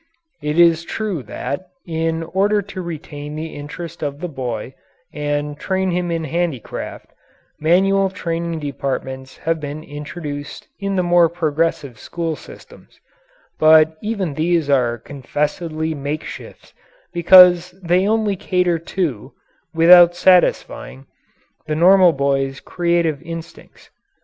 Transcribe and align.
It 0.41 0.57
is 0.59 0.83
true 0.83 1.21
that, 1.21 1.67
in 1.85 2.23
order 2.23 2.63
to 2.63 2.81
retain 2.81 3.35
the 3.35 3.53
interest 3.53 4.01
of 4.01 4.19
the 4.19 4.27
boy 4.27 4.73
and 5.13 5.59
train 5.59 5.91
him 5.91 6.09
in 6.09 6.23
handicraft, 6.23 7.11
manual 7.59 8.09
training 8.09 8.57
departments 8.57 9.37
have 9.37 9.59
been 9.59 9.83
introduced 9.83 10.67
in 10.79 10.95
the 10.95 11.03
more 11.03 11.29
progressive 11.29 11.99
school 11.99 12.35
systems, 12.35 12.99
but 13.59 13.95
even 14.01 14.33
these 14.33 14.71
are 14.71 14.97
confessedly 14.97 15.93
makeshifts 15.93 16.73
because 17.13 17.69
they 17.83 18.07
only 18.07 18.35
cater 18.35 18.79
to, 18.79 19.33
without 19.71 20.15
satisfying, 20.15 21.05
the 21.67 21.75
normal 21.75 22.11
boy's 22.11 22.59
creative 22.59 23.21
instincts. 23.21 23.91